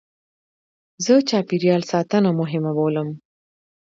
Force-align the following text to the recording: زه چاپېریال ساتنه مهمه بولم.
زه 1.05 1.13
چاپېریال 1.29 1.81
ساتنه 1.91 2.29
مهمه 2.41 2.71
بولم. 2.77 3.09